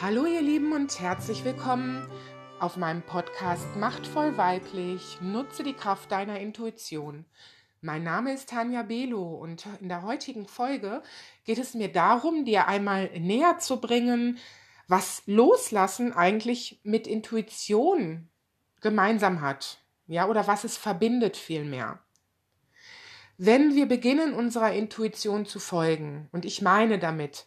[0.00, 2.06] Hallo ihr Lieben und herzlich willkommen
[2.60, 5.18] auf meinem Podcast Machtvoll weiblich.
[5.20, 7.24] Nutze die Kraft deiner Intuition.
[7.80, 11.02] Mein Name ist Tanja Belo und in der heutigen Folge
[11.44, 14.38] geht es mir darum, dir einmal näher zu bringen,
[14.88, 18.28] was Loslassen eigentlich mit Intuition
[18.80, 19.78] gemeinsam hat.
[20.06, 21.98] Ja, oder was es verbindet vielmehr.
[23.36, 27.46] Wenn wir beginnen, unserer Intuition zu folgen, und ich meine damit,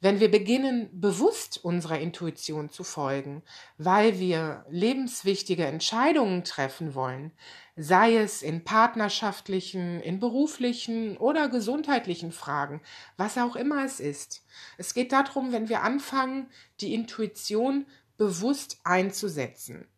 [0.00, 3.42] wenn wir beginnen, bewusst unserer Intuition zu folgen,
[3.78, 7.32] weil wir lebenswichtige Entscheidungen treffen wollen,
[7.76, 12.82] sei es in partnerschaftlichen, in beruflichen oder gesundheitlichen Fragen,
[13.16, 14.44] was auch immer es ist.
[14.76, 19.88] Es geht darum, wenn wir anfangen, die Intuition bewusst einzusetzen.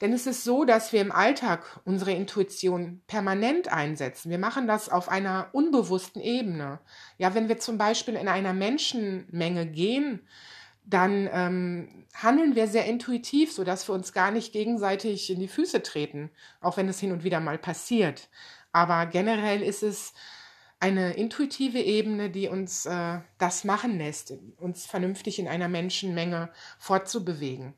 [0.00, 4.30] Denn es ist so, dass wir im Alltag unsere Intuition permanent einsetzen.
[4.30, 6.80] Wir machen das auf einer unbewussten Ebene.
[7.16, 10.26] Ja, wenn wir zum Beispiel in einer Menschenmenge gehen,
[10.84, 15.82] dann ähm, handeln wir sehr intuitiv, sodass wir uns gar nicht gegenseitig in die Füße
[15.82, 18.28] treten, auch wenn es hin und wieder mal passiert.
[18.72, 20.14] Aber generell ist es
[20.80, 27.74] eine intuitive Ebene, die uns äh, das machen lässt, uns vernünftig in einer Menschenmenge fortzubewegen.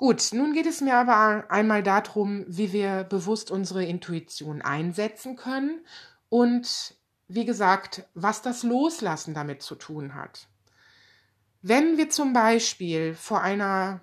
[0.00, 5.84] Gut, nun geht es mir aber einmal darum, wie wir bewusst unsere Intuition einsetzen können
[6.30, 6.94] und
[7.28, 10.48] wie gesagt, was das Loslassen damit zu tun hat.
[11.60, 14.00] Wenn wir zum Beispiel vor einer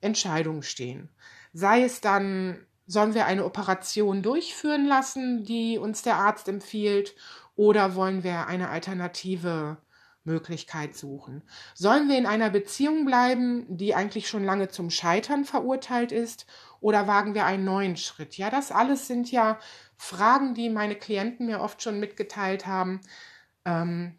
[0.00, 1.08] Entscheidung stehen,
[1.52, 7.14] sei es dann, sollen wir eine Operation durchführen lassen, die uns der Arzt empfiehlt,
[7.54, 9.76] oder wollen wir eine alternative
[10.26, 11.42] Möglichkeit suchen.
[11.74, 16.46] Sollen wir in einer Beziehung bleiben, die eigentlich schon lange zum Scheitern verurteilt ist,
[16.80, 18.36] oder wagen wir einen neuen Schritt?
[18.36, 19.58] Ja, das alles sind ja
[19.96, 23.00] Fragen, die meine Klienten mir oft schon mitgeteilt haben.
[23.64, 24.18] Ähm,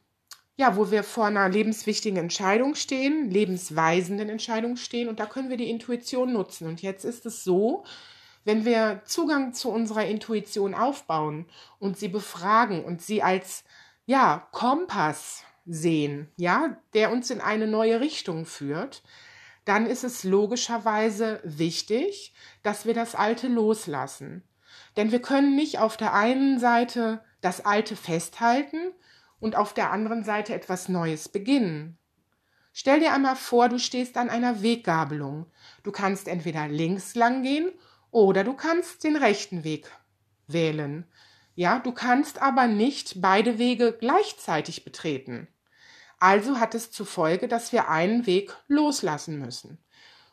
[0.56, 5.58] ja, wo wir vor einer lebenswichtigen Entscheidung stehen, lebensweisenden Entscheidung stehen und da können wir
[5.58, 6.68] die Intuition nutzen.
[6.68, 7.86] Und jetzt ist es so,
[8.44, 11.46] wenn wir Zugang zu unserer Intuition aufbauen
[11.80, 13.66] und sie befragen und sie als
[14.08, 19.04] ja, Kompass sehen, ja, der uns in eine neue Richtung führt,
[19.66, 22.34] dann ist es logischerweise wichtig,
[22.64, 24.44] dass wir das Alte loslassen.
[24.96, 28.94] Denn wir können nicht auf der einen Seite das Alte festhalten
[29.40, 31.98] und auf der anderen Seite etwas Neues beginnen.
[32.74, 35.48] Stell dir einmal vor, du stehst an einer Weggabelung.
[35.84, 37.72] Du kannst entweder links lang gehen
[38.12, 39.92] oder du kannst den rechten Weg
[40.48, 41.06] wählen.
[41.56, 45.48] Ja, du kannst aber nicht beide Wege gleichzeitig betreten.
[46.20, 49.78] Also hat es zur Folge, dass wir einen Weg loslassen müssen.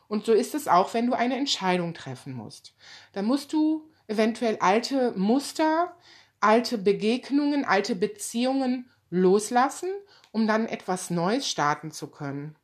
[0.07, 2.75] Und so ist es auch, wenn du eine Entscheidung treffen musst.
[3.13, 5.95] Da musst du eventuell alte Muster,
[6.39, 9.89] alte Begegnungen, alte Beziehungen loslassen,
[10.31, 12.55] um dann etwas Neues starten zu können.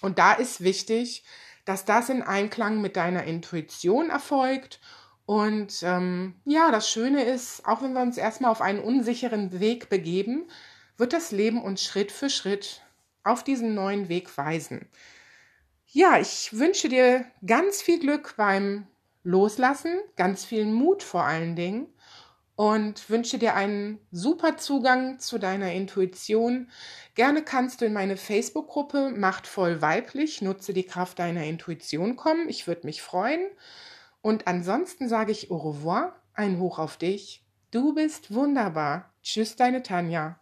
[0.00, 1.24] Und da ist wichtig,
[1.64, 4.80] dass das in Einklang mit deiner Intuition erfolgt.
[5.26, 9.88] Und ähm, ja, das Schöne ist, auch wenn wir uns erstmal auf einen unsicheren Weg
[9.88, 10.46] begeben,
[10.96, 12.82] wird das Leben uns Schritt für Schritt
[13.22, 14.88] auf diesen neuen Weg weisen.
[15.86, 18.86] Ja, ich wünsche dir ganz viel Glück beim
[19.22, 21.86] Loslassen, ganz viel Mut vor allen Dingen
[22.56, 26.70] und wünsche dir einen super Zugang zu deiner Intuition.
[27.14, 32.48] Gerne kannst du in meine Facebook-Gruppe Machtvoll weiblich, nutze die Kraft deiner Intuition kommen.
[32.48, 33.46] Ich würde mich freuen.
[34.20, 37.44] Und ansonsten sage ich au revoir, ein Hoch auf dich.
[37.70, 39.12] Du bist wunderbar.
[39.22, 40.38] Tschüss, deine Tanja.